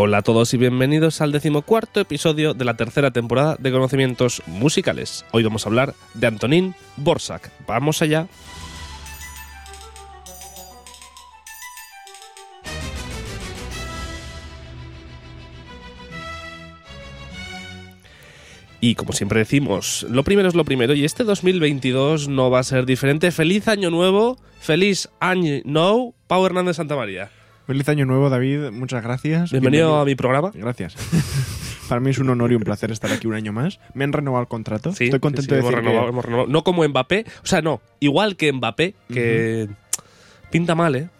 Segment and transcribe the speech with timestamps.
[0.00, 5.24] Hola a todos y bienvenidos al decimocuarto episodio de la tercera temporada de Conocimientos Musicales.
[5.32, 7.50] Hoy vamos a hablar de Antonín Borsak.
[7.66, 8.28] Vamos allá.
[18.80, 22.62] Y como siempre decimos, lo primero es lo primero y este 2022 no va a
[22.62, 23.32] ser diferente.
[23.32, 27.32] Feliz año nuevo, feliz año no, Pau Hernández Santa María.
[27.68, 28.70] Feliz año nuevo, David.
[28.72, 29.50] Muchas gracias.
[29.52, 30.50] Bienvenido, a mi programa.
[30.54, 30.96] Gracias.
[31.90, 33.78] Para mí es un honor y un placer estar aquí un año más.
[33.92, 34.92] Me han renovado el contrato.
[34.94, 36.48] Sí, Estoy contento sí, sí, de hemos decir renovado, que- hemos renovado.
[36.48, 39.68] No como Mbappé, o sea, no, igual que Mbappé, que
[40.50, 41.10] pinta mal, ¿eh?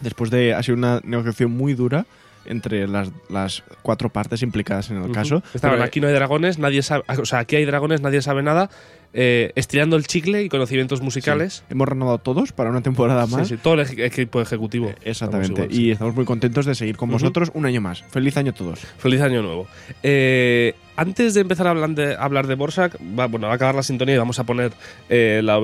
[0.00, 2.06] después de ha sido una negociación muy dura
[2.46, 5.12] entre las, las cuatro partes implicadas en el Ujú.
[5.12, 5.42] caso.
[5.54, 8.44] Estaban, Pero, aquí no hay dragones, nadie sabe, o sea, aquí hay dragones, nadie sabe
[8.44, 8.70] nada,
[9.12, 11.64] eh, estirando el chicle y conocimientos sí, musicales.
[11.70, 13.48] hemos renovado todos para una temporada Sí, más.
[13.48, 14.88] sí, todo el equi- equipo ejecutivo.
[14.88, 15.52] Eh, Exactamente.
[15.52, 15.90] Estamos igual, y sí.
[15.90, 17.14] estamos muy contentos de seguir con Ujú.
[17.18, 18.02] vosotros un año más.
[18.10, 18.80] Feliz año a todos.
[18.98, 19.66] Feliz año nuevo.
[20.02, 23.56] Eh, antes de empezar a hablar de, a hablar de Borsak, va, bueno, va a
[23.56, 24.72] acabar la sintonía y vamos a poner
[25.08, 25.58] eh, la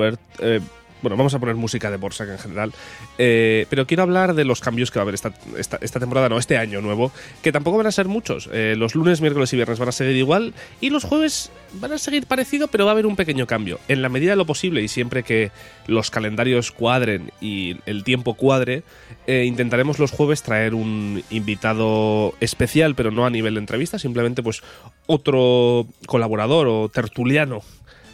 [1.03, 2.73] bueno, vamos a poner música de Borsak en general.
[3.19, 6.57] Eh, pero quiero hablar de los cambios que va a haber esta, temporada, no, este
[6.57, 8.49] año nuevo, que tampoco van a ser muchos.
[8.53, 11.99] Eh, los lunes, miércoles y viernes van a seguir igual y los jueves van a
[11.99, 13.79] seguir parecido, pero va a haber un pequeño cambio.
[13.89, 15.51] En la medida de lo posible y siempre que
[15.87, 18.83] los calendarios cuadren y el tiempo cuadre,
[19.27, 24.43] eh, intentaremos los jueves traer un invitado especial, pero no a nivel de entrevista, simplemente
[24.43, 24.63] pues
[25.07, 27.63] otro colaborador o tertuliano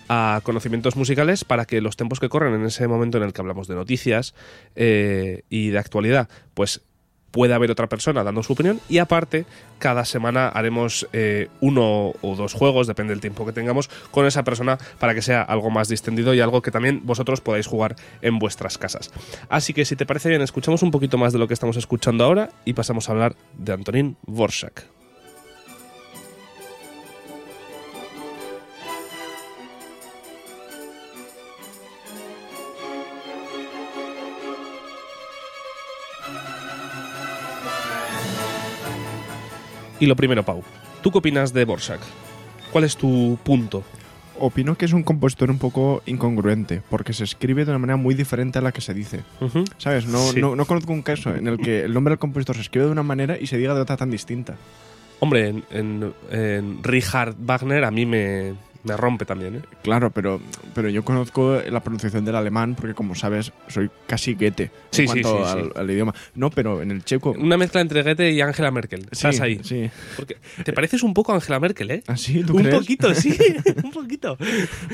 [0.09, 3.41] a conocimientos musicales para que los tiempos que corren en ese momento en el que
[3.41, 4.35] hablamos de noticias
[4.77, 6.83] eh, y de actualidad, pues
[7.33, 9.47] pueda haber otra persona dando su opinión y aparte
[9.79, 14.45] cada semana haremos eh, uno o dos juegos, depende del tiempo que tengamos, con esa
[14.45, 18.39] persona para que sea algo más distendido y algo que también vosotros podáis jugar en
[18.39, 19.11] vuestras casas.
[19.49, 22.25] Así que si te parece bien, escuchamos un poquito más de lo que estamos escuchando
[22.25, 24.92] ahora y pasamos a hablar de Antonín Vorsak.
[40.03, 40.65] Y lo primero, Pau,
[41.01, 42.01] ¿tú qué opinas de Borsak?
[42.73, 43.85] ¿Cuál es tu punto?
[44.41, 48.17] Opino que es un compositor un poco incongruente, porque se escribe de una manera muy
[48.17, 49.21] diferente a la que se dice.
[49.79, 50.07] ¿Sabes?
[50.07, 50.41] No, Sí.
[50.41, 52.91] no, no conozco un caso en el que el nombre del compositor se escribe de
[52.91, 54.57] una manera y se diga de otra tan distinta.
[55.21, 59.61] Hombre, en, en- en Richard Wagner a mí me, me rompe también, ¿eh?
[59.83, 60.41] Claro, pero,
[60.75, 65.09] pero yo conozco la pronunciación del alemán porque, como sabes, soy casi Goethe Sí, en
[65.09, 65.71] sí, cuanto sí, al, sí.
[65.77, 66.15] al idioma.
[66.35, 67.31] No, pero en el checo...
[67.39, 69.07] Una mezcla entre Goethe y Angela Merkel.
[69.11, 69.61] Estás sí, ahí.
[69.63, 69.91] Sí.
[70.17, 72.03] Porque te pareces un poco a Angela Merkel, ¿eh?
[72.07, 72.43] ¿Así?
[72.45, 72.77] ¿Tú un crees?
[72.77, 73.37] poquito, sí,
[73.85, 74.37] un poquito.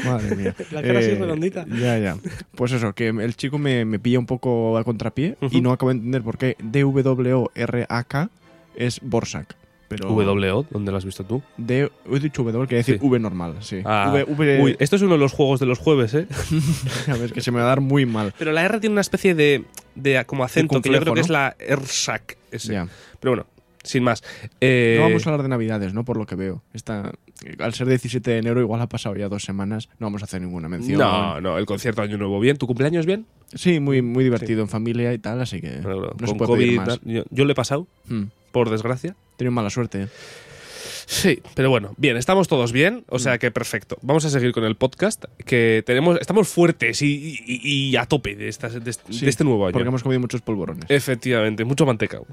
[0.04, 0.54] Madre mía.
[0.58, 1.66] Eh, La cara así redondita.
[1.68, 2.16] Ya, ya.
[2.54, 5.90] Pues eso, que el chico me, me pilla un poco a contrapié y no acabo
[5.90, 8.30] de entender por qué D-W-O-R-A-K
[8.76, 9.56] es Borsak.
[9.88, 11.42] Pero WO, ¿dónde lo has visto tú?
[11.56, 13.06] D, he dicho W, quiere decir Sí.
[13.06, 13.80] V normal, sí.
[13.86, 16.26] Ah, v, v- Uy, esto es uno de los juegos de los jueves, ¿eh?
[17.06, 18.34] ya ves que se me va a dar muy mal.
[18.38, 21.30] Pero la R tiene una especie de, de como acento que yo creo que es
[21.30, 22.36] la ERSAC.
[22.50, 22.72] ese.
[23.18, 23.46] Pero bueno,
[23.82, 24.22] sin más.
[24.60, 26.04] Eh, No vamos a hablar de Navidades, ¿no?
[26.04, 26.62] Por lo que veo.
[26.74, 27.12] Está,
[27.58, 29.88] al ser 17 de enero, igual ha pasado ya dos semanas.
[29.98, 30.98] No vamos a hacer ninguna mención.
[30.98, 32.58] no, no, el concierto Año Nuevo bien.
[32.58, 33.24] ¿Tu cumpleaños bien?
[33.54, 36.76] Sí, muy, muy divertido en familia y tal, así que no se con pedir COVID,
[36.76, 37.00] más.
[37.06, 38.24] yo, yo lo he pasado, Hmm.
[38.52, 39.16] por desgracia.
[39.38, 40.08] Tenido mala suerte.
[41.10, 43.18] Sí, pero bueno, bien, estamos todos bien, o Mm.
[43.18, 43.96] sea que perfecto.
[44.02, 48.36] Vamos a seguir con el podcast, que tenemos, estamos fuertes y, y- y a tope
[48.36, 49.72] de, esta- de este, Sí, de este nuevo año.
[49.72, 50.84] Porque hemos comido muchos polvorones.
[50.90, 52.26] Efectivamente, mucho mantecao.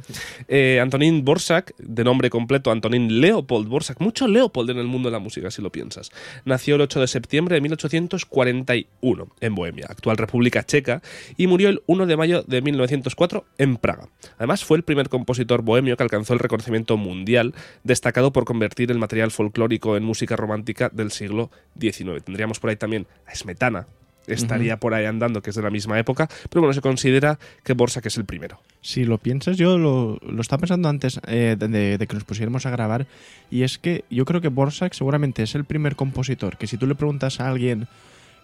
[0.50, 5.13] Eh, Antonín Borsak, de nombre completo Antonín Leopold Borsak, mucho Leopold en el mundo de
[5.13, 6.12] la música, si lo piensas.
[6.44, 11.01] Nació el 8 de septiembre de 1841 en Bohemia, actual República Checa,
[11.38, 14.10] y murió el 1 de mayo de 1904 en Praga.
[14.38, 17.54] Además, fue el primer compositor bohemio que alcanzó el reconocimiento mundial,
[17.86, 22.24] destacado por convertir el material folclórico en música romántica del siglo XIX.
[22.24, 23.86] Tendríamos por ahí también a Smetana,
[24.26, 27.74] estaría por ahí andando, que es de la misma época, pero bueno, se considera que
[27.74, 28.60] Borsak es el primero.
[28.82, 32.66] Si lo piensas, yo lo, lo estaba pensando antes eh, de, de que nos pusiéramos
[32.66, 33.06] a grabar,
[33.52, 36.88] y es que yo creo que Borsak seguramente es el primer compositor que si tú
[36.88, 37.88] le preguntas a alguien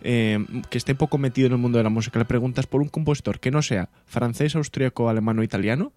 [0.04, 2.90] eh, que esté poco metido en el mundo de la música, le preguntas por un
[2.90, 5.94] compositor que no sea francés, austríaco, alemán o italiano,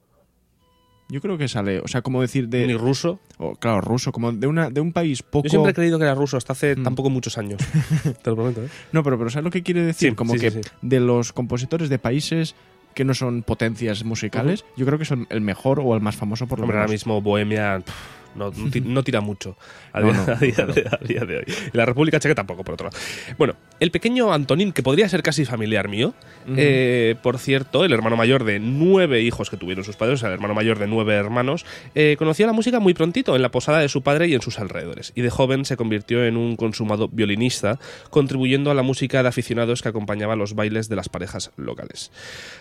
[1.14, 2.66] yo creo que sale, o sea, como decir de...
[2.66, 3.20] Ni ruso.
[3.38, 5.44] o, claro, ruso, como de, una, de un país poco...
[5.44, 6.82] Yo siempre he creído que era ruso, hasta hace Mm.
[6.82, 7.60] tampoco muchos años.
[8.22, 8.68] Te lo prometo, ¿eh?
[8.90, 10.10] No, pero, pero ¿sabes lo que quiere decir?
[10.10, 12.56] Sí, como sí, que sí, de los compositores de países
[12.96, 16.48] que no son potencias musicales, yo creo que son el mejor o el más famoso
[16.48, 17.00] por lo Hombre, ahora menos.
[17.00, 17.94] mismo Bohemia pff,
[18.34, 19.56] no, no ti- no tira mucho
[19.92, 21.44] a, No, día, a de, a día de hoy.
[21.72, 22.98] La República Checa tampoco, por otro lado.
[23.38, 26.14] Bueno, el pequeño Antonín, que podría ser casi familiar mío,
[26.56, 30.28] eh, por cierto, el hermano mayor de nueve hijos que tuvieron sus padres, o sea,
[30.28, 31.64] el hermano mayor de nueve hermanos,
[31.94, 34.58] eh, conocía la música muy prontito en la posada de su padre y en sus
[34.58, 35.12] alrededores.
[35.14, 37.78] Y de joven se convirtió en un consumado violinista,
[38.10, 42.10] contribuyendo a la música de aficionados que acompañaba los bailes de las parejas locales.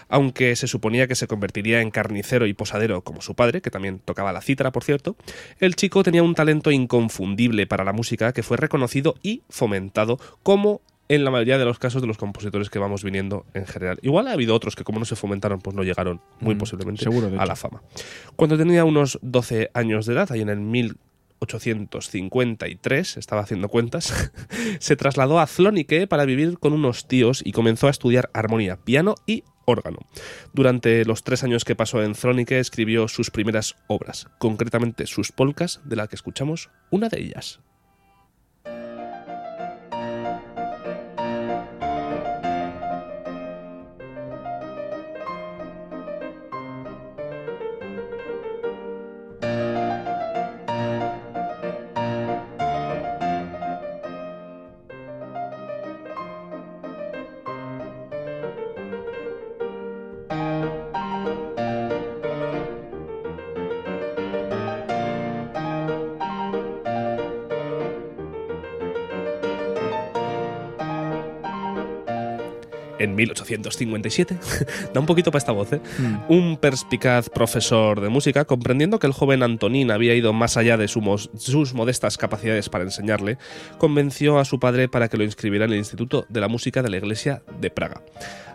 [0.09, 3.99] Aunque se suponía que se convertiría en carnicero y posadero como su padre, que también
[4.03, 5.15] tocaba la cítara, por cierto,
[5.65, 10.81] el chico tenía un talento inconfundible para la música que fue reconocido y fomentado como
[11.07, 13.97] en la mayoría de los casos de los compositores que vamos viniendo en general.
[14.01, 17.03] Igual ha habido otros que como no se fomentaron, pues no llegaron muy Mm, posiblemente
[17.03, 17.83] seguro, a la fama.
[18.35, 24.31] Cuando tenía unos 12 años de edad, ahí en el 1853, estaba haciendo cuentas,
[24.79, 29.15] se trasladó a Zlonike para vivir con unos tíos y comenzó a estudiar armonía, piano
[29.25, 29.43] y
[30.53, 35.81] Durante los tres años que pasó en Zlonike escribió sus primeras obras, concretamente sus polcas,
[35.85, 37.59] de la que escuchamos una de ellas.
[73.13, 74.37] En 1857,
[74.93, 75.81] da un poquito para esta voz, ¿eh?
[75.99, 76.33] Mm.
[76.33, 80.87] Un perspicaz profesor de música, comprendiendo que el joven Antonín había ido más allá de
[80.87, 83.37] sus modestas capacidades para enseñarle,
[83.77, 86.89] convenció a su padre para que lo inscribiera en el Instituto de la Música de
[86.89, 88.03] la Iglesia de Praga.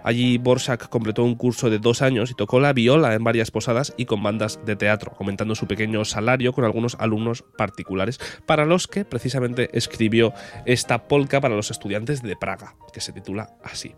[0.04, 3.92] Allí Borsak completó un curso de dos años y tocó la viola en varias posadas
[3.96, 8.86] y con bandas de teatro, aumentando su pequeño salario con algunos alumnos particulares, para los
[8.86, 10.32] que precisamente escribió
[10.66, 13.94] esta polca para los estudiantes de Praga, que se titula así.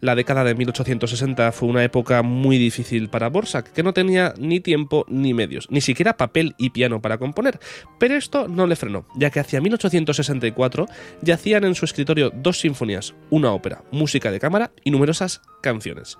[0.00, 4.60] La década de 1860 fue una época muy difícil para Borsak, que no tenía ni
[4.60, 7.60] tiempo ni medios, ni siquiera papel y piano para componer.
[7.98, 10.86] Pero esto no le frenó, ya que hacia 1864
[11.20, 16.18] yacían en su escritorio dos sinfonías, una ópera, música de cámara y numerosas canciones.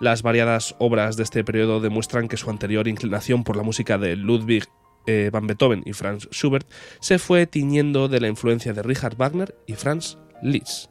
[0.00, 4.16] Las variadas obras de este periodo demuestran que su anterior inclinación por la música de
[4.16, 4.64] Ludwig
[5.06, 6.68] eh, van Beethoven y Franz Schubert
[7.00, 10.89] se fue tiñendo de la influencia de Richard Wagner y Franz Liszt.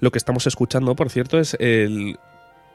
[0.00, 2.18] Lo que estamos escuchando, por cierto, es el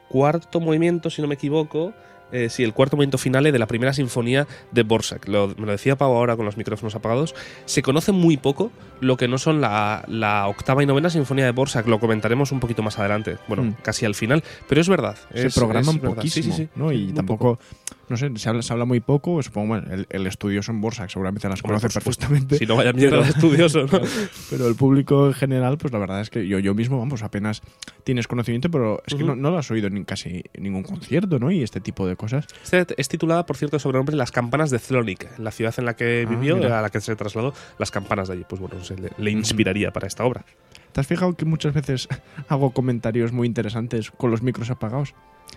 [0.08, 1.92] cuarto movimiento, si no me equivoco.
[2.32, 5.28] Eh, sí, el cuarto movimiento finale de la primera sinfonía de Borsak.
[5.28, 7.34] Lo, me lo decía Pau ahora con los micrófonos apagados.
[7.66, 11.50] Se conoce muy poco lo que no son la, la octava y novena sinfonía de
[11.52, 11.86] Borsak.
[11.88, 13.38] Lo comentaremos un poquito más adelante.
[13.48, 13.74] Bueno, Mm.
[13.82, 14.42] casi al final.
[14.68, 15.16] Pero es verdad.
[15.34, 16.68] Se es- programan es poquísimo, Sí, sí, sí.
[16.74, 16.90] ¿no?
[16.92, 17.58] Y Muy tampoco,
[18.08, 19.42] no sé, se habla, se habla muy poco.
[19.42, 22.26] Supongo, bueno, el, el estudioso en Borsak seguramente las conoce por supuesto.
[22.28, 22.56] perfectamente.
[22.58, 24.00] Si no vaya mierda de estudioso, ¿no?
[24.50, 27.62] Pero el público en general, pues la verdad es que yo, yo mismo, vamos, apenas
[28.04, 29.34] tienes conocimiento, pero es que Ujú.
[29.34, 31.50] no, no lo has oído en casi ningún concierto, ¿no?
[31.52, 32.46] Y este tipo de cosas.
[32.70, 35.94] Este es titulada, por cierto, sobre nombre Las Campanas de Zlonik, la ciudad en la
[35.94, 36.78] que Ah, vivió, mira.
[36.78, 38.44] a la que se trasladó, las campanas de allí.
[38.48, 40.44] Pues bueno, no sé, le, le inspiraría para esta obra.
[40.92, 42.08] ¿Te has fijado que muchas veces
[42.48, 45.14] hago comentarios muy interesantes con los micros apagados?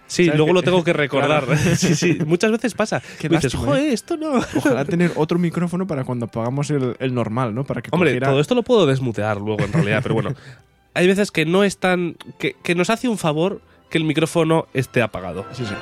[0.07, 0.53] Sí, ¿Sabes luego qué?
[0.55, 1.45] lo tengo que recordar.
[1.77, 3.01] sí, sí, muchas veces pasa.
[3.19, 4.33] Qué Dices, lástima, joder, esto no.
[4.55, 7.63] Ojalá tener otro micrófono para cuando apagamos el, el normal, ¿no?
[7.63, 10.33] Para que Hombre, cogiera- todo esto lo puedo desmutear luego en realidad, pero bueno.
[10.93, 12.15] Hay veces que no es tan.
[12.39, 15.45] Que, que nos hace un favor que el micrófono esté apagado.
[15.53, 15.73] Sí, sí.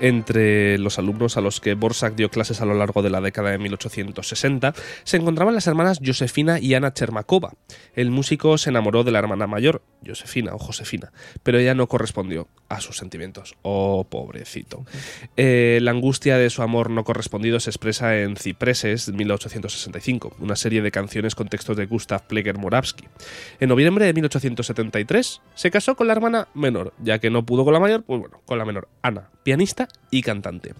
[0.00, 3.50] Entre los alumnos a los que Borsak dio clases a lo largo de la década
[3.50, 4.74] de 1860
[5.04, 7.54] se encontraban las hermanas Josefina y Ana Chermakova.
[7.94, 11.12] El músico se enamoró de la hermana mayor, Josefina o Josefina,
[11.42, 13.56] pero ella no correspondió a sus sentimientos.
[13.62, 14.84] Oh, pobrecito.
[15.36, 20.82] Eh, la angustia de su amor no correspondido se expresa en Cipreses, 1865, una serie
[20.82, 23.06] de canciones con textos de Gustav Pleger Moravsky.
[23.60, 27.72] En noviembre de 1873 se casó con la hermana menor, ya que no pudo con
[27.72, 30.74] la mayor, pues bueno, con la menor, Ana, pianista y cantante.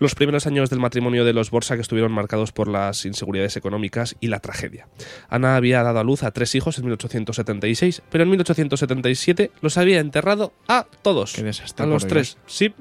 [0.00, 4.26] Los primeros años del matrimonio de los Borsak estuvieron marcados por las inseguridades económicas y
[4.26, 4.88] la tragedia.
[5.28, 10.00] Ana había dado a luz a tres hijos en 1876, pero en 1877 los había
[10.00, 11.34] enterrado a todos.
[11.34, 12.38] Qué desastre, A los tres.
[12.44, 12.52] Dios.
[12.52, 12.74] Sí.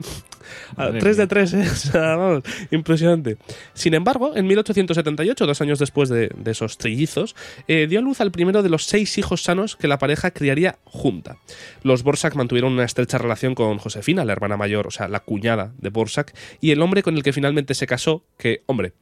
[0.75, 1.27] A Madre tres de mía.
[1.27, 1.65] tres, ¿eh?
[1.93, 3.37] Vamos, impresionante.
[3.73, 7.35] Sin embargo, en 1878, dos años después de, de esos trillizos,
[7.67, 10.79] eh, dio a luz al primero de los seis hijos sanos que la pareja criaría
[10.83, 11.37] junta.
[11.83, 15.73] Los Borsak mantuvieron una estrecha relación con Josefina, la hermana mayor, o sea, la cuñada
[15.77, 18.93] de Borsak, y el hombre con el que finalmente se casó, que, hombre,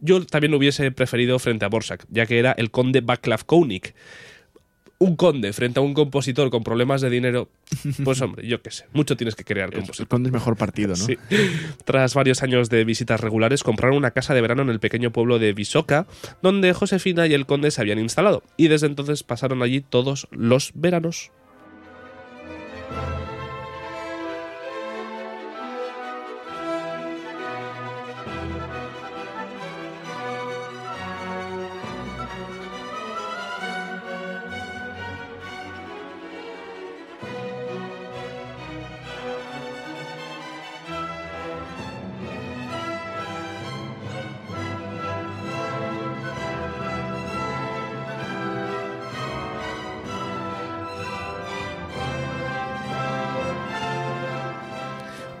[0.00, 3.94] yo también lo hubiese preferido frente a Borsak, ya que era el conde Václav Koenig.
[4.98, 7.48] Un conde frente a un compositor con problemas de dinero,
[8.04, 10.08] pues hombre, yo qué sé, mucho tienes que crear El compositor.
[10.08, 11.04] conde es mejor partido, ¿no?
[11.04, 11.16] Sí.
[11.84, 15.38] Tras varios años de visitas regulares, compraron una casa de verano en el pequeño pueblo
[15.38, 16.06] de Visoka,
[16.42, 20.72] donde Josefina y el conde se habían instalado, y desde entonces pasaron allí todos los
[20.74, 21.30] veranos.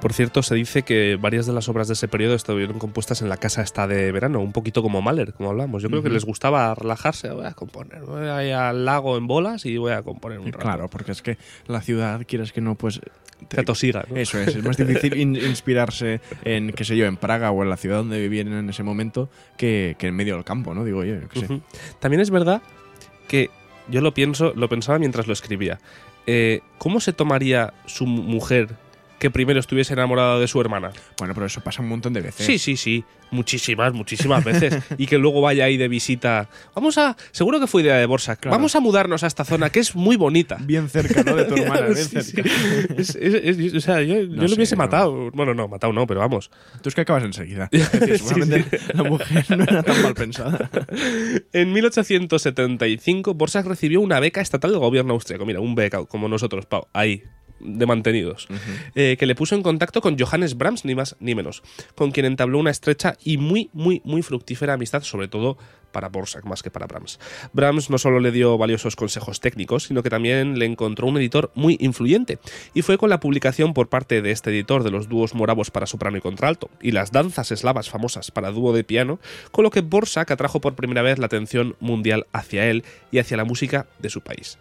[0.04, 3.30] Por cierto, se dice que varias de las obras de ese periodo estuvieron compuestas en
[3.30, 5.82] la casa esta de verano, un poquito como Mahler, como hablamos.
[5.82, 9.26] Yo creo que les gustaba relajarse, voy a componer, voy a ir al lago en
[9.26, 10.58] bolas y voy a componer un rato.
[10.58, 13.00] Claro, porque es que la ciudad, quieres que no, pues...
[13.48, 14.16] Te atosiga, ¿no?
[14.16, 17.70] Eso es, es más difícil in- inspirarse en, qué sé yo, en Praga o en
[17.70, 20.84] la ciudad donde vivían en ese momento que, que en medio del campo, ¿no?
[20.84, 21.60] Digo yo, yo qué sé.
[21.98, 22.62] También es verdad
[23.26, 23.48] que
[23.88, 25.80] yo lo pienso, lo pensaba mientras lo escribía.
[26.26, 28.76] Eh, ¿Cómo se tomaría su mu- mujer
[29.24, 30.90] que primero estuviese enamorada de su hermana?
[31.18, 32.44] Bueno, pero eso pasa un montón de veces.
[32.44, 33.04] Sí, sí, sí.
[33.30, 34.76] Muchísimas, muchísimas veces.
[34.98, 36.50] y que luego vaya ahí de visita.
[36.74, 37.16] Vamos a.
[37.32, 38.36] Seguro que fue idea de Borsa.
[38.36, 38.54] Claro.
[38.54, 40.58] Vamos a mudarnos a esta zona que es muy bonita.
[40.60, 41.34] Bien cerca, ¿no?
[41.36, 42.32] De tu hermana, bien Sí, sí.
[42.32, 42.50] cerca.
[42.98, 44.82] Es- es- es- o sea, yo, yo lo hubiese no.
[44.82, 45.30] matado.
[45.32, 46.50] Bueno, no, matado no, pero vamos.
[46.82, 47.70] Tú es que acabas enseguida.
[47.72, 50.68] Decir, seguramente la mujer no era tan mal pensada.
[51.54, 55.46] En 1875, Borsak recibió una beca estatal del gobierno austriaco.
[55.46, 57.22] Mira, un beca, como nosotros, Pau, ahí,
[57.60, 58.48] de mantenidos.
[58.94, 61.62] eh, que le puso en contacto con Johannes Brahms, ni más ni menos,
[61.94, 65.56] con quien entabló una estrecha y muy, muy, muy fructífera amistad, sobre todo
[65.94, 67.18] para Borsak más que para Brahms.
[67.52, 71.52] Brahms no solo le dio valiosos consejos técnicos, sino que también le encontró un editor
[71.54, 72.38] muy influyente,
[72.74, 75.86] y fue con la publicación por parte de este editor de los dúos moravos para
[75.86, 79.20] soprano y contralto, y las danzas eslavas famosas para dúo de piano,
[79.52, 83.36] con lo que Borsak atrajo por primera vez la atención mundial hacia él y hacia
[83.36, 84.58] la música de su país.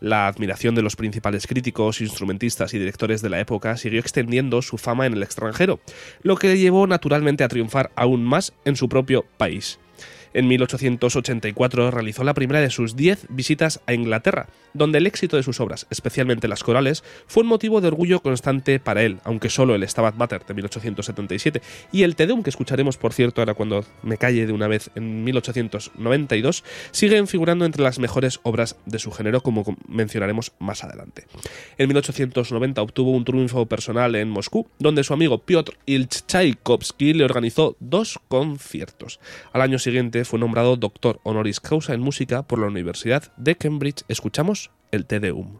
[0.00, 4.78] La admiración de los principales críticos, instrumentistas y directores de la época siguió extendiendo su
[4.78, 5.80] fama en el extranjero,
[6.22, 9.78] lo que le llevó naturalmente a triunfar aún más en su propio país.
[10.34, 15.42] En 1884 realizó la primera de sus 10 visitas a Inglaterra, donde el éxito de
[15.42, 19.74] sus obras, especialmente las corales, fue un motivo de orgullo constante para él, aunque solo
[19.74, 23.84] el Stabat Mater de 1877 y el Te Deum que escucharemos, por cierto, ahora cuando
[24.02, 29.10] me calle de una vez en 1892, siguen figurando entre las mejores obras de su
[29.10, 31.24] género, como com- mencionaremos más adelante.
[31.78, 37.76] En 1890 obtuvo un triunfo personal en Moscú, donde su amigo Piotr Tchaikovsky le organizó
[37.80, 39.20] dos conciertos.
[39.52, 44.04] Al año siguiente fue nombrado doctor honoris causa en música por la Universidad de Cambridge.
[44.08, 45.58] Escuchamos el Te Deum.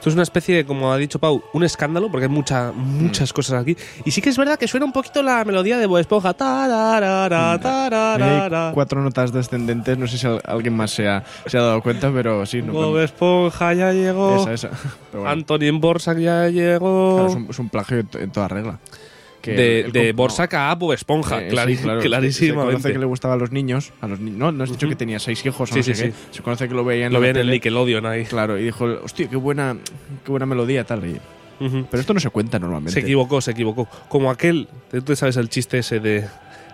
[0.00, 3.34] Esto es una especie de, como ha dicho Pau, un escándalo, porque hay mucha, muchas
[3.34, 3.76] cosas aquí.
[4.06, 6.32] Y sí que es verdad que suena un poquito la melodía de Bob Esponja.
[6.32, 8.68] Tararara, Ahí tararara.
[8.68, 11.82] hay cuatro notas descendentes, no sé si al- alguien más se ha, se ha dado
[11.82, 12.62] cuenta, pero sí.
[12.62, 14.40] No, Bob Esponja ya llegó.
[14.48, 14.70] esa, esa.
[15.12, 17.16] Bueno, Antonin Borsak ya llegó.
[17.16, 18.78] claro, es, un, es un plagio en toda regla.
[19.40, 22.00] Que de el- el de Borsak a Bob Esponja, Eh, sí, claro.
[22.02, 22.72] Se clarísimamente.
[22.74, 23.92] conoce que le gustaba a los niños.
[24.00, 25.94] A los ni- no, no has dicho que tenía seis hijos o Sí, no sé
[25.94, 26.12] sí, qué.
[26.30, 27.52] Se conoce que lo veía en Lo ven en tele.
[27.52, 28.24] Nickelodeon ahí.
[28.24, 29.76] Claro, y dijo, hostia, qué buena,
[30.24, 31.04] qué buena melodía tal.
[31.06, 31.20] y-
[31.64, 31.86] Ujú.
[31.90, 32.92] Pero esto no se cuenta normalmente.
[32.92, 33.86] Se equivocó, se equivocó.
[34.08, 36.26] Como aquel, tú te sabes el chiste ese de,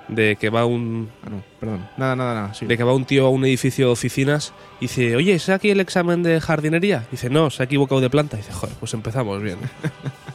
[0.09, 1.89] de que va un Ah, no, perdón.
[1.97, 2.55] Nada, nada, nada.
[2.55, 2.67] Sí.
[2.67, 5.71] de que va un tío a un edificio de oficinas y dice, oye, ¿es aquí
[5.71, 7.05] el examen de jardinería?
[7.11, 8.37] dice, no, se ha equivocado de planta.
[8.37, 9.59] dice, joder, pues empezamos bien.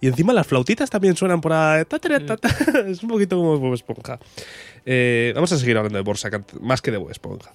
[0.00, 1.84] Y encima las flautitas también suenan por ahí.
[1.84, 1.98] Ta.
[2.86, 4.18] Es un poquito como Bob Esponja.
[4.88, 7.50] Eh, vamos a seguir hablando de Borsak, más que de Bob Esponja.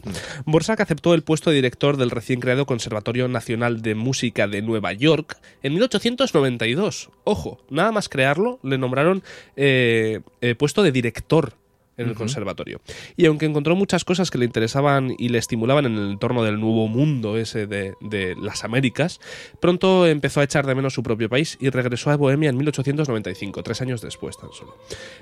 [0.45, 4.91] Borsak aceptó el puesto de director del recién creado Conservatorio Nacional de Música de Nueva
[4.91, 7.09] York en 1892.
[7.23, 9.23] Ojo, nada más crearlo, le nombraron
[9.55, 11.53] eh, eh, puesto de director
[12.01, 12.81] en el conservatorio.
[13.17, 16.59] Y aunque encontró muchas cosas que le interesaban y le estimulaban en el entorno del
[16.59, 19.19] nuevo mundo ese de, de las Américas,
[19.59, 23.63] pronto empezó a echar de menos su propio país y regresó a Bohemia en 1895,
[23.63, 24.77] tres años después tan solo.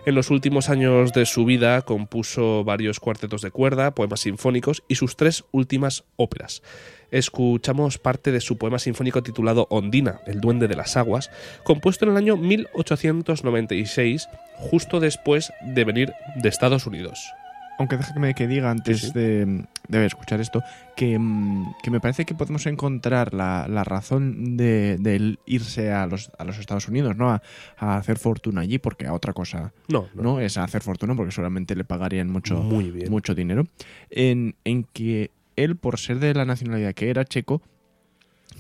[0.06, 4.96] En los últimos años de su vida compuso varios cuartetos de cuerda, poemas sinfónicos y
[4.96, 6.62] sus tres últimas óperas.
[7.12, 11.30] Escuchamos parte de su poema sinfónico titulado Ondina, el duende de las aguas,
[11.64, 17.32] compuesto en el año 1896, justo después de venir de Estados Unidos.
[17.78, 19.14] Aunque déjame que diga antes Sí, sí.
[19.14, 20.62] De, de escuchar esto,
[20.98, 26.30] que, mm, que me parece que podemos encontrar la, la razón de, irse a los,
[26.38, 27.30] a los Estados Unidos, ¿no?
[27.30, 27.42] A,
[27.78, 30.24] a hacer fortuna allí, porque a otra cosa No, no.
[30.24, 33.10] no, es a hacer fortuna, porque solamente le pagarían mucho, Muy bien.
[33.10, 33.64] mucho dinero.
[34.10, 35.32] En, en que
[35.64, 37.62] él, por ser de la nacionalidad que era checo,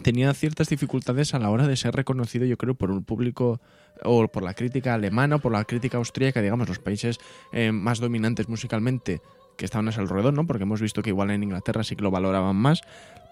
[0.03, 3.59] tenía ciertas dificultades a la hora de ser reconocido, yo creo, por un público
[4.03, 7.17] o por la crítica alemana o por la crítica austríaca, digamos, los países
[7.51, 9.21] eh, más dominantes musicalmente
[9.57, 10.47] que estaban a su alrededor, ¿no?
[10.47, 12.81] Porque hemos visto que igual en Inglaterra sí que lo valoraban más,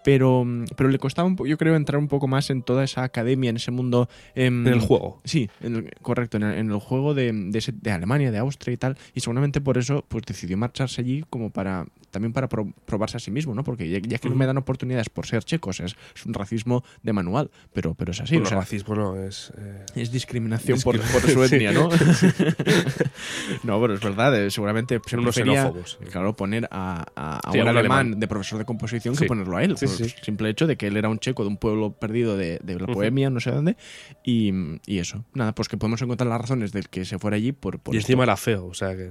[0.04, 3.50] pero, pero le costaba, un yo creo, entrar un poco más en toda esa academia,
[3.50, 4.10] en ese mundo...
[4.36, 5.22] em, En el juego.
[5.24, 8.40] Sí, en el- correcto, en el, en el juego de, de, ese- de Alemania, de
[8.40, 12.48] Austria y tal, y seguramente por eso pues decidió marcharse allí como para también para
[12.50, 13.64] pro- probarse a sí mismo, ¿no?
[13.64, 16.84] Porque ya, ya que no me dan oportunidades por ser checos, es, es un racismo
[17.04, 19.52] de manual, pero, pero es así, Bueno, o sea, racismo no es...
[19.58, 21.90] eh, es discriminación por, por su etnia, ¿no?
[23.64, 25.98] no, pero es verdad, eh, seguramente se unos xenófobos.
[26.12, 28.20] claro, poner a, a- a Sí, a un, alemán, alemán.
[28.20, 29.22] de profesor de composición Sí.
[29.24, 31.44] que ponerlo a él, Sí, por el simple hecho de que él era un checo
[31.44, 32.88] de un pueblo perdido de, de la.
[32.88, 33.76] Bohemia, no sé dónde,
[34.24, 34.52] y,
[34.86, 35.26] y eso.
[35.34, 37.80] Nada, pues que podemos encontrar las razones del que se fuera allí por...
[37.80, 39.10] por y encima era feo, o sea que...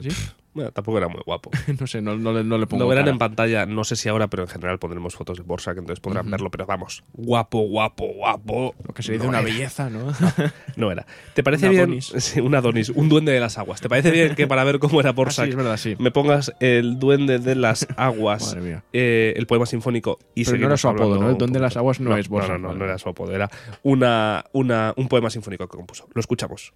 [0.73, 1.51] Tampoco era muy guapo.
[1.81, 3.12] no sé, no, no le, no le pongo Lo verán cara.
[3.12, 6.31] en pantalla, no sé si ahora, pero en general pondremos fotos de Borsak, entonces podrán
[6.31, 8.75] verlo, pero vamos, guapo, guapo, guapo.
[8.87, 9.47] Lo que se dice no una era.
[9.49, 10.12] belleza, ¿no?
[10.77, 11.07] No era.
[11.35, 11.83] ¿Te parece bien?
[11.83, 12.12] Adonis.
[12.19, 13.81] Sí, un Adonis, un duende de las aguas.
[13.81, 15.97] ¿Te parece bien que para ver cómo era Ah, Borsak sí, es verdad, sí.
[15.99, 18.85] me pongas el duende de las aguas, Madre mía.
[18.92, 21.31] eh, el poema sinfónico y Pero no era su apodo, ¿no?
[21.31, 22.79] El duende de las aguas no es Borsak, No, no, no, vale.
[22.81, 23.51] no era su apodo, era
[23.83, 26.09] una, una, un poema sinfónico que compuso.
[26.14, 26.73] Lo escuchamos.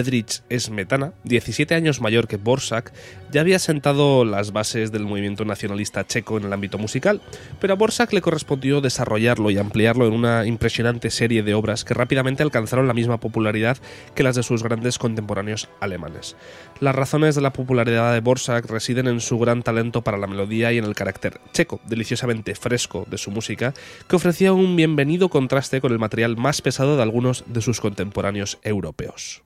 [0.00, 2.90] Bedrich Smetana, 17 años mayor que Borsak,
[3.30, 7.20] ya había sentado las bases del movimiento nacionalista checo en el ámbito musical,
[7.60, 11.92] pero a Borsak le correspondió desarrollarlo y ampliarlo en una impresionante serie de obras que
[11.92, 13.76] rápidamente alcanzaron la misma popularidad
[14.14, 16.34] que las de sus grandes contemporáneos alemanes.
[16.80, 20.72] Las razones de la popularidad de Borsak residen en su gran talento para la melodía
[20.72, 23.74] y en el carácter checo, deliciosamente fresco de su música,
[24.08, 28.58] que ofrecía un bienvenido contraste con el material más pesado de algunos de sus contemporáneos
[28.62, 29.42] europeos.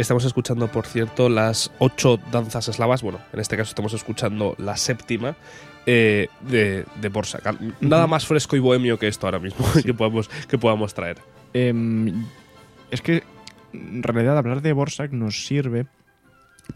[0.00, 3.02] Estamos escuchando, por cierto, las ocho danzas eslavas.
[3.02, 5.36] Bueno, en este caso estamos escuchando la séptima
[5.84, 7.60] eh, de, de Borsak.
[7.82, 11.18] Nada más fresco y bohemio que esto ahora mismo que, podamos, que podamos traer.
[11.52, 12.24] Em,
[12.90, 13.24] es que
[13.74, 15.84] en realidad hablar de Borsak nos sirve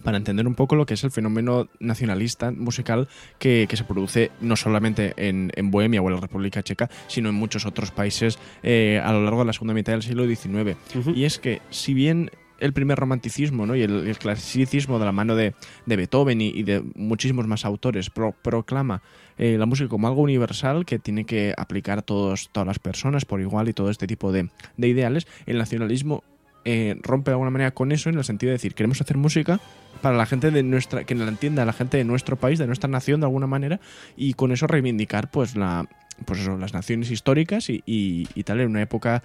[0.02, 3.08] para entender un poco lo que es el fenómeno nacionalista musical
[3.38, 7.30] que, que se produce no solamente en, en, Bohemia o en la República Checa, sino
[7.30, 10.46] en muchos otros países eh, a lo largo de la segunda mitad del siglo XIX.
[10.94, 11.16] Uh -huh.
[11.16, 13.76] Y es que, si bien el primer romanticismo ¿no?
[13.76, 15.54] y el, clasicismo de la mano de,
[15.86, 19.02] de Beethoven y, de muchísimos más autores pro, proclama
[19.38, 23.24] eh, la música como algo universal que tiene que aplicar a todos, todas las personas
[23.24, 26.22] por igual y todo este tipo de, de ideales, el nacionalismo
[26.64, 29.60] eh, rompe de alguna manera con eso en el sentido de decir queremos hacer música
[30.00, 32.88] para la gente de nuestra que la entienda la gente de nuestro país de nuestra
[32.88, 33.80] nación de alguna manera
[34.16, 35.86] y con eso reivindicar pues la
[36.24, 39.22] pues eso, las naciones históricas y, y, y tal en una época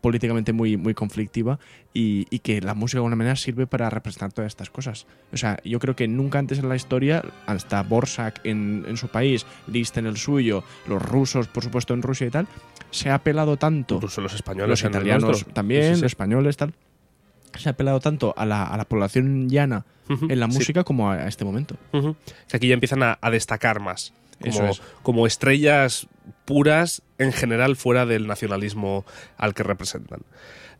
[0.00, 1.58] políticamente muy, muy conflictiva
[1.92, 5.06] y, y, que la música de alguna manera sirve para representar todas estas cosas.
[5.32, 9.08] O sea, yo creo que nunca antes en la historia, hasta Borsak en, en su
[9.08, 12.46] país, Liszt en el suyo, los rusos, por supuesto, en Rusia y tal,
[12.90, 13.96] se ha apelado tanto.
[13.96, 16.02] Incluso los españoles, los italianos también, sí, sí, sí.
[16.02, 16.74] los españoles, tal.
[17.56, 20.84] Se ha apelado tanto a la, a la población llana uh -huh, en la música
[20.84, 21.76] como a, este momento.
[21.92, 22.16] Uh -huh.
[22.48, 24.12] que aquí ya empiezan a, a destacar más.
[24.40, 24.80] Como, es.
[25.02, 26.06] como, estrellas
[26.48, 29.04] puras en general fuera del nacionalismo
[29.36, 30.20] al que representan.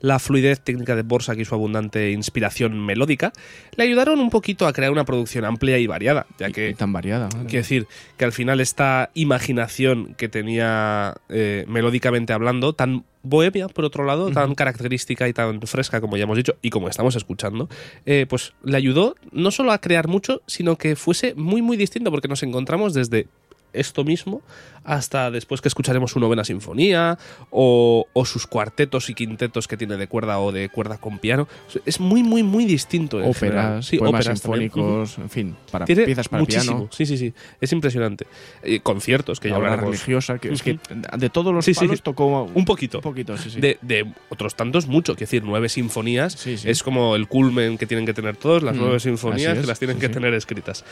[0.00, 3.32] La fluidez técnica de Borsak y su abundante inspiración melódica
[3.76, 6.70] le ayudaron un poquito a crear una producción amplia y variada, ya que...
[6.70, 7.28] Y tan variada.
[7.28, 13.84] Quiero decir, que al final esta imaginación que tenía eh, melódicamente hablando, tan bohemia, por
[13.84, 14.34] otro lado, uh -huh.
[14.34, 17.68] tan característica y tan fresca, como ya hemos dicho, y como estamos escuchando,
[18.06, 22.10] eh, pues le ayudó no solo a crear mucho, sino que fuese muy, muy distinto,
[22.10, 23.26] porque nos encontramos desde
[23.72, 24.42] esto mismo
[24.88, 27.18] hasta después que escucharemos su novena sinfonía
[27.50, 31.46] o, o, sus cuartetos y quintetos que tiene de cuerda o de cuerda con piano.
[31.84, 33.18] Es muy, muy, muy distinto.
[33.18, 35.24] óperas, sí, óperas sinfónicos, también.
[35.24, 36.76] en fin, para tiene piezas para muchísimo.
[36.76, 36.88] piano.
[36.90, 37.34] Sí, sí, sí.
[37.60, 38.26] Es impresionante.
[38.62, 39.90] Eh, conciertos que ya hablaremos.
[39.90, 40.78] religiosa, que, es que
[41.18, 42.98] de todos los sí, palos sí, tocó un poquito.
[42.98, 43.60] Un poquito, sí, sí.
[43.60, 45.14] De, de, otros tantos, mucho.
[45.16, 48.80] Quiero decir, nueve sinfonías es como el culmen que tienen que tener todos, las mm,
[48.80, 50.82] nueve sinfonías que las tienen que tener escritas.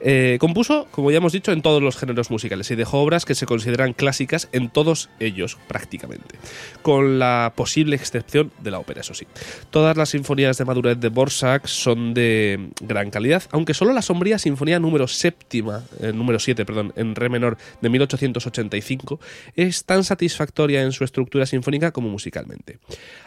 [0.00, 3.34] Eh, compuso, como ya hemos dicho, en todos los géneros musicales y dejó obras que
[3.34, 6.36] se consideran clásicas en todos ellos prácticamente,
[6.82, 9.26] con la posible excepción de la ópera, eso sí.
[9.70, 14.38] Todas las sinfonías de madurez de Borsak son de gran calidad, aunque solo la sombría
[14.38, 19.20] sinfonía número séptima, eh, número 7, perdón, en re menor de 1885
[19.54, 22.78] es tan satisfactoria en su estructura sinfónica como musicalmente.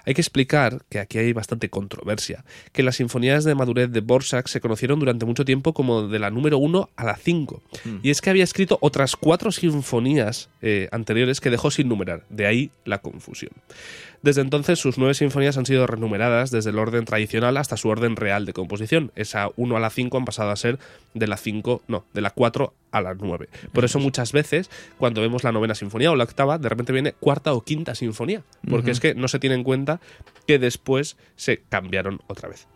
[0.05, 4.47] Hay que explicar que aquí hay bastante controversia, que las sinfonías de madurez de Borsak
[4.47, 7.95] se conocieron durante mucho tiempo como de la número 1 a la 5, mm.
[8.03, 12.45] y es que había escrito otras cuatro sinfonías eh, anteriores que dejó sin numerar, de
[12.47, 13.51] ahí la confusión.
[14.21, 18.15] Desde entonces sus nueve sinfonías han sido renumeradas desde el orden tradicional hasta su orden
[18.15, 19.11] real de composición.
[19.15, 20.77] Esa 1 a la 5 han pasado a ser
[21.13, 23.47] de la 5, no, de la 4 a la 9.
[23.71, 27.13] Por eso muchas veces cuando vemos la novena sinfonía o la octava, de repente viene
[27.13, 28.91] cuarta o quinta sinfonía, porque uh -huh.
[28.91, 30.01] es que no se tiene en cuenta
[30.45, 32.67] que después se cambiaron otra vez.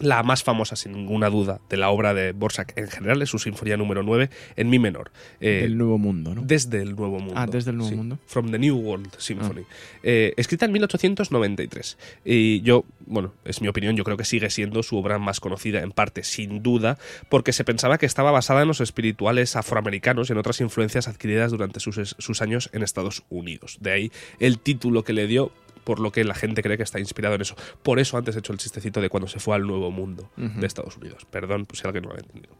[0.00, 3.38] La más famosa, sin ninguna duda, de la obra de Borsak en general es su
[3.38, 5.10] Sinfonía número 9 en Mi menor.
[5.40, 6.42] Eh, del Nuevo Mundo, ¿no?
[6.42, 7.34] Desde el Nuevo Mundo.
[7.36, 7.96] Ah, desde el Nuevo sí.
[7.96, 8.18] Mundo.
[8.26, 9.62] From the New World Symphony.
[9.62, 9.74] Ah.
[10.02, 11.98] Eh, escrita en 1893.
[12.24, 15.82] Y yo, bueno, es mi opinión, yo creo que sigue siendo su obra más conocida,
[15.82, 20.32] en parte, sin duda, porque se pensaba que estaba basada en los espirituales afroamericanos y
[20.32, 23.78] en otras influencias adquiridas durante sus, sus años en Estados Unidos.
[23.80, 25.52] De ahí el título que le dio
[25.84, 27.56] por lo que la gente cree que está inspirado en eso.
[27.82, 30.40] Por eso antes he hecho el chistecito de cuando se fue al Nuevo Mundo uh
[30.42, 30.54] -huh.
[30.54, 31.26] de Estados Unidos.
[31.30, 32.54] Perdón pues, si alguien no lo ha entendido.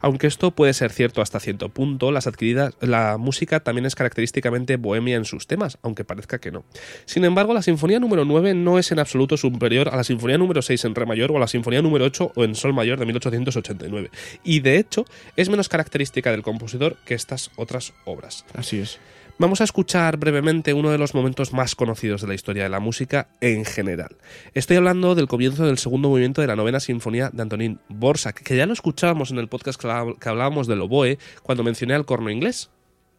[0.00, 4.76] Aunque esto puede ser cierto hasta cierto punto, las adquiridas, la música también es característicamente
[4.76, 6.64] bohemia en sus temas, aunque parezca que no.
[7.04, 10.62] Sin embargo, la Sinfonía número 9 no es en absoluto superior a la Sinfonía número
[10.62, 13.06] 6 en Re mayor o a la Sinfonía número 8 o en Sol mayor de
[13.06, 14.10] 1889.
[14.44, 15.04] Y de hecho,
[15.36, 18.44] es menos característica del compositor que estas otras obras.
[18.54, 18.98] Así es.
[19.40, 22.80] Vamos a escuchar brevemente uno de los momentos más conocidos de la historia de la
[22.80, 24.16] música en general.
[24.52, 28.56] Estoy hablando del comienzo del segundo movimiento de la novena sinfonía de Antonín Borsak, que
[28.56, 32.70] ya lo escuchábamos en el podcast que hablábamos del oboe cuando mencioné al corno inglés.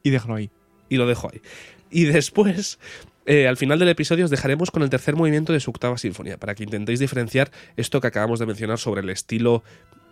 [0.03, 0.49] Y déjalo ahí.
[0.89, 1.41] Y lo dejo ahí.
[1.89, 2.79] Y después
[3.25, 6.37] eh, al final del episodio os dejaremos con el tercer movimiento de su octava sinfonía,
[6.37, 9.63] para que intentéis diferenciar esto que acabamos de mencionar sobre el estilo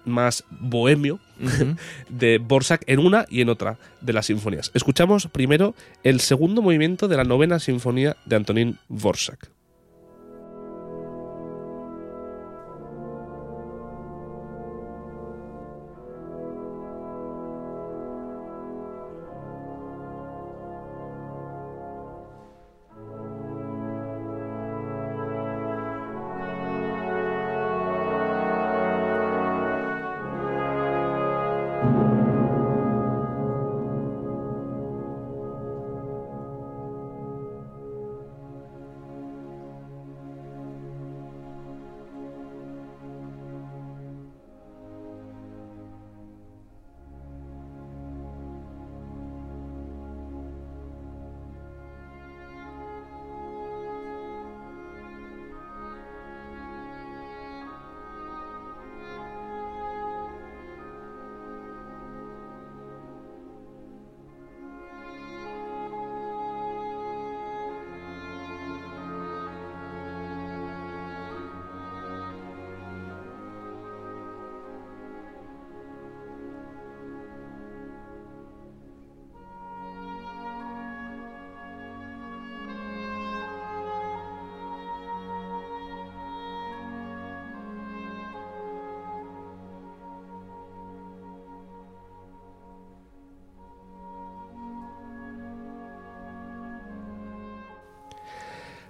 [0.08, 1.78] más bohemio uh -huh.
[2.10, 4.72] de Borsak en una y en otra de las sinfonías.
[4.74, 9.50] Escuchamos primero el segundo movimiento de la novena sinfonía de Antonín Borsak.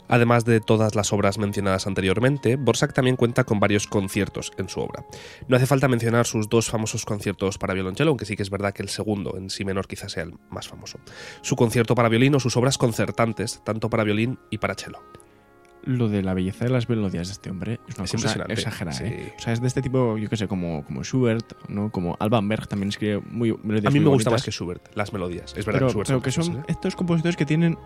[0.08, 4.80] Además de todas las obras mencionadas anteriormente, Borsak también cuenta con varios conciertos en su
[4.80, 5.06] obra.
[5.48, 8.74] No hace falta mencionar sus dos famosos conciertos para violonchelo, aunque sí que es verdad
[8.74, 11.00] que el segundo, en sí menor, quizás sea el más famoso.
[11.41, 15.00] Su concierto para violín o sus obras concertantes, tanto para violín y para cello
[15.88, 18.98] lo de la belleza de las melodías de este hombre es una cosa exagerada.
[19.06, 19.34] ¿eh?
[19.38, 21.91] O sea, es de este tipo, yo qué sé, como, como Schubert, ¿no?
[21.91, 23.86] Como Alban Berg también escribe muy melodías.
[23.86, 25.54] A mí me gusta más que Schubert, las melodías.
[25.56, 26.63] Es verdad pero, que Schubert pero que son ¿eh?
[26.67, 27.78] estos compositores que tienen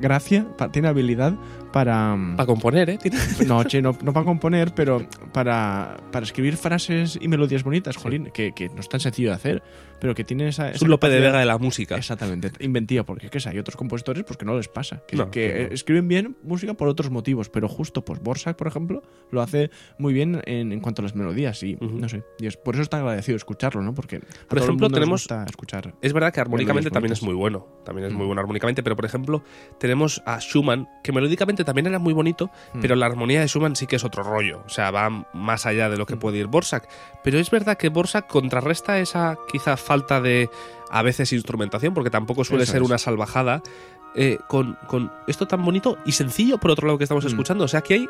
[0.00, 1.34] gracia, tiene habilidad
[1.72, 2.16] para...
[2.16, 2.98] Mm, para componer, ¿eh?
[3.46, 8.52] No, che, no, para componer, pero para, para escribir frases y melodías bonitas, jolín, que,
[8.52, 9.62] que, no es tan sencillo de hacer,
[10.00, 10.70] pero que tiene esa...
[10.70, 11.96] Es un Lope de Vega de la música.
[11.96, 16.08] Exactamente, inventiva, porque es que hay otros compositores pues que no les pasa, que, escriben
[16.08, 20.42] bien música por otros motivos, pero justo pues Borsak, por ejemplo, lo hace muy bien
[20.46, 23.36] en, en cuanto a las melodías y no sé, y es, por eso está agradecido
[23.36, 23.94] escucharlo, ¿no?
[23.94, 28.12] Porque por ejemplo tenemos escuchar es verdad que armónicamente también es muy bueno, también es
[28.12, 29.42] muy bueno armónicamente, pero por ejemplo
[29.78, 29.89] tenemos
[30.24, 32.80] a Schumann que melódicamente también era muy bonito, mm.
[32.80, 34.62] pero la armonía de Schumann sí que es otro rollo.
[34.66, 36.18] O sea, va más allá de lo que mm.
[36.18, 36.88] puede ir Borsak.
[37.22, 40.50] Pero es verdad que Borsak contrarresta esa quizá falta de
[40.90, 43.62] a veces instrumentación, porque tampoco suele ser una salvajada,
[44.14, 44.76] eh, con,
[45.28, 47.28] esto tan bonito y sencillo, por otro lado, que estamos mm.
[47.28, 47.64] escuchando.
[47.64, 48.08] O sea, que hay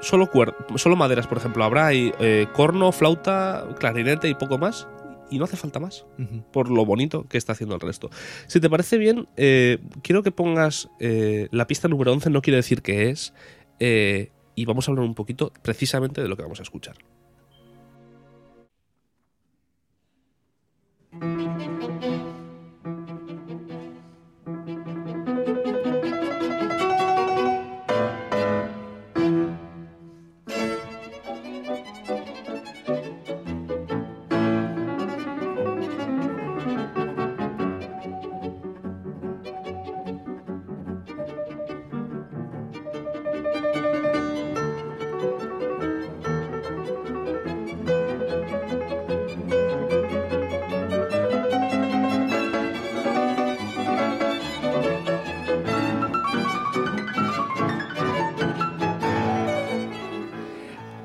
[0.00, 0.30] solo,
[0.76, 1.64] solo maderas, por ejemplo.
[1.64, 4.86] Habrá ahí, eh, corno, flauta, clarinete y poco más
[5.30, 6.04] y no hace falta más
[6.52, 8.10] por lo bonito que está haciendo el resto.
[8.46, 12.56] Si te parece bien, eh, quiero que pongas eh, la pista número 11, no quiere
[12.56, 13.32] decir qué es,
[13.78, 16.96] eh, y vamos a hablar un poquito precisamente de lo que vamos a escuchar.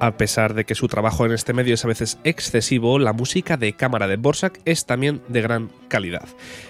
[0.06, 3.58] A pesar de que su trabajo en este medio es a veces excesivo, la música
[3.58, 6.28] de cámara de Borsak es también de gran calidad.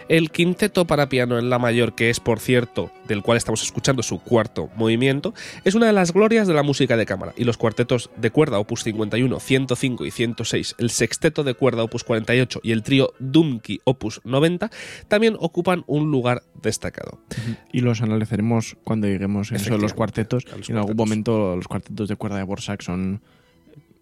[0.07, 4.03] El quinteto para piano en la mayor, que es por cierto del cual estamos escuchando
[4.03, 5.33] su cuarto movimiento,
[5.65, 8.57] es una de las glorias de la música de cámara, y los cuartetos de cuerda
[8.57, 13.81] opus 51, 105 y 106, el sexteto de cuerda opus 48 y el trío Dumki
[13.83, 14.69] opus 90
[15.09, 17.19] también ocupan un lugar destacado.
[17.73, 20.45] Y los analizaremos cuando lleguemos a los cuartetos.
[20.69, 23.24] en algún momento los cuartetos de cuerda de Borsak son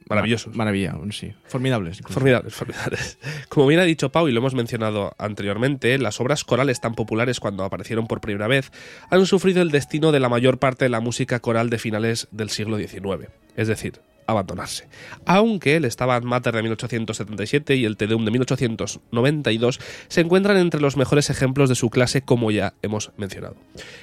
[0.10, 0.56] Maravillosos.
[0.56, 1.34] Maravilla, sí.
[1.46, 2.02] Formidables.
[2.02, 3.18] Formidables, formidables.
[3.50, 7.40] Como bien ha dicho Pau y lo hemos mencionado anteriormente, las obras corales tan populares
[7.40, 8.72] cuando aparecieron por primera vez
[9.10, 12.50] han sufrido el destino de la mayor parte de la música coral de finales del
[12.50, 13.30] siglo XIX.
[13.56, 14.88] Es decir, abandonarse.
[15.26, 20.82] Aunque el Stabat Mater de 1877 y el Te Deum de 1892 se encuentran entre
[20.82, 23.56] los mejores ejemplos de su clase como ya hemos mencionado.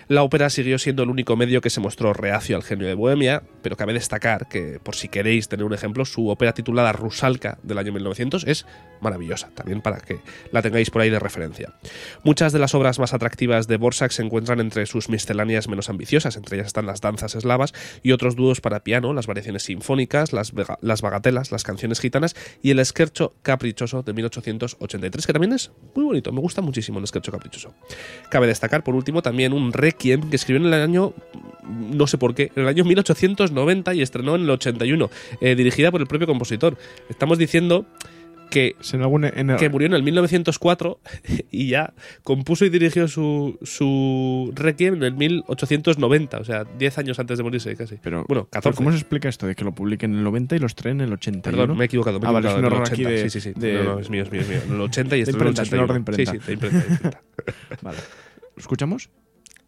[0.09, 3.43] La ópera siguió siendo el único medio que se mostró reacio al genio de Bohemia,
[3.63, 7.79] pero cabe destacar que, por si queréis tener un ejemplo, su ópera titulada Rusalka del
[7.79, 8.67] año 1900 es
[9.01, 10.21] maravillosa, también para que
[10.53, 11.75] la tengáis por ahí de referencia.
[12.23, 16.37] Muchas de las obras más atractivas de Borsak se encuentran entre sus misceláneas menos ambiciosas,
[16.37, 20.53] entre ellas están las danzas eslavas y otros dúos para piano, las variaciones sinfónicas, las,
[20.81, 26.05] las bagatelas, las canciones gitanas y el esquercho caprichoso de 1883, que también es muy
[26.05, 27.75] bonito, me gusta muchísimo el esquercho caprichoso.
[28.29, 31.15] Cabe destacar, por último, también un requiem que escribió en el año,
[31.65, 35.91] no sé por qué, en el año 1890 y estrenó en el 81, eh, dirigida
[35.91, 36.77] por el propio compositor.
[37.09, 37.87] Estamos diciendo
[38.51, 38.77] que,
[39.59, 41.01] que murió en el 1904
[41.51, 47.19] y ya compuso y dirigió su, su Requiem en el 1890, o sea, 10 años
[47.19, 47.97] antes de morirse casi.
[48.03, 48.77] Pero, bueno, 14.
[48.77, 51.07] ¿Cómo se explica esto de que lo publiquen en el 90 y los traen en
[51.07, 51.51] el 80?
[51.51, 52.21] Perdón, me he equivocado.
[52.21, 53.53] Me he ah, vale, es un error aquí Sí, sí, sí.
[53.57, 54.61] No, no, es mío, es mío, es mío.
[54.67, 56.05] En el 80 y en el 81.
[56.17, 57.21] Sí, sí, de imprenta.
[57.83, 57.99] vale.
[58.57, 59.11] ¿Lo escuchamos?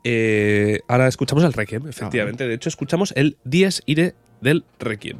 [0.05, 2.45] Eh, ahora escuchamos el Requiem, efectivamente.
[2.45, 5.19] Ah, de hecho, escuchamos el Dies Ire del Requiem.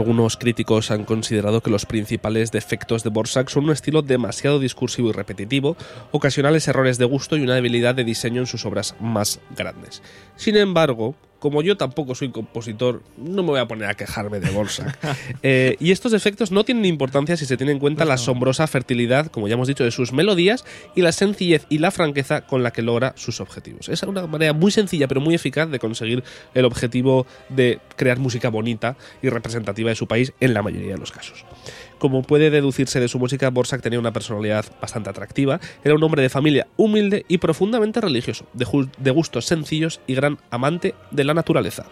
[0.00, 5.10] Algunos críticos han considerado que los principales defectos de Borsak son un estilo demasiado discursivo
[5.10, 5.76] y repetitivo,
[6.10, 10.02] ocasionales errores de gusto y una debilidad de diseño en sus obras más grandes.
[10.36, 14.50] Sin embargo, como yo tampoco soy compositor, no me voy a poner a quejarme de
[14.50, 14.98] Borsak.
[15.42, 19.28] Eh, y estos defectos no tienen importancia si se tiene en cuenta la asombrosa fertilidad,
[19.28, 22.72] como ya hemos dicho, de sus melodías y la sencillez y la franqueza con la
[22.72, 23.88] que logra sus objetivos.
[23.88, 26.22] Es una manera muy sencilla pero muy eficaz de conseguir
[26.52, 30.98] el objetivo de crear música bonita y representativa de su país en la mayoría de
[30.98, 31.44] los casos.
[32.00, 36.22] Como puede deducirse de su música, Borsak tenía una personalidad bastante atractiva, era un hombre
[36.22, 41.34] de familia humilde y profundamente religioso, de, de gustos sencillos y gran amante de la
[41.34, 41.84] naturaleza.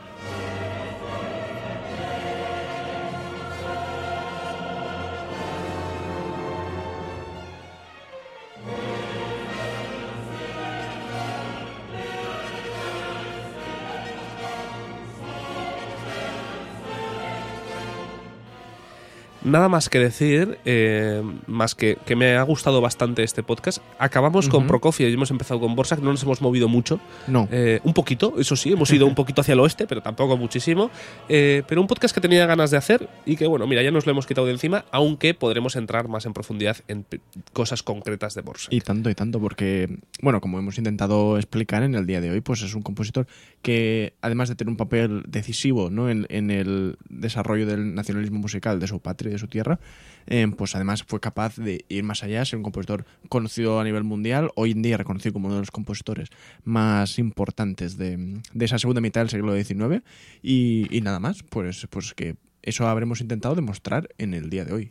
[19.49, 23.79] Nada más que decir, eh, más que que me ha gustado bastante este podcast.
[23.99, 24.67] Acabamos con.
[24.67, 27.01] Prokofiev y hemos empezado con Borsak, no nos hemos movido mucho.
[27.27, 27.49] No.
[27.51, 30.91] Eh, un poquito, eso sí, hemos ido un poquito hacia el oeste, pero tampoco muchísimo.
[31.31, 34.05] Eh, pero un podcast que tenía ganas de hacer y que, bueno, mira, ya nos
[34.05, 37.07] lo hemos quitado de encima, aunque podremos entrar más en profundidad en
[37.55, 38.71] cosas concretas de Borsak.
[38.71, 42.43] Y tanto y tanto, porque, bueno, como hemos intentado explicar en el día de hoy,
[42.43, 43.27] pues es un compositor
[43.63, 46.11] que, además de tener un papel decisivo ¿no?
[46.11, 49.81] en, en el desarrollo del nacionalismo musical de su patria de su tierra,
[50.27, 54.05] eh, pues además fue capaz de ir más allá, ser un compositor conocido a nivel
[54.05, 56.29] mundial, hoy en día reconocido como uno de los compositores
[56.65, 60.03] más importantes de, de esa segunda mitad del siglo XIX,
[60.43, 64.75] y, y nada más, pues, pues que eso habremos intentado demostrar en el día de
[64.75, 64.91] hoy.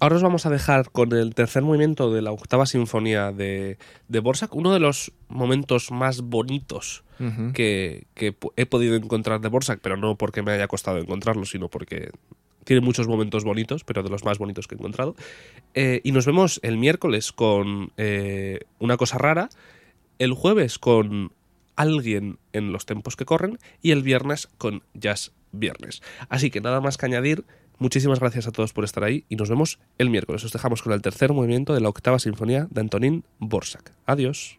[0.00, 4.20] Ahora os vamos a dejar con el tercer movimiento de la octava sinfonía de, de
[4.20, 7.04] Borsak, uno de los momentos más bonitos
[7.52, 11.68] que, que he podido encontrar de Borsak, pero no porque me haya costado encontrarlo, sino
[11.68, 12.10] porque
[12.68, 15.16] tiene muchos momentos bonitos, pero de los más bonitos que he encontrado.
[15.72, 19.48] Eh, y nos vemos el miércoles con eh, una cosa rara,
[20.18, 21.32] el jueves con
[21.76, 26.02] alguien en los tiempos que corren y el viernes con Jazz Viernes.
[26.28, 27.46] Así que nada más que añadir.
[27.78, 30.44] Muchísimas gracias a todos por estar ahí y nos vemos el miércoles.
[30.44, 33.92] Os dejamos con el tercer movimiento de la octava sinfonía de Antonín Borsak.
[34.04, 34.58] Adiós.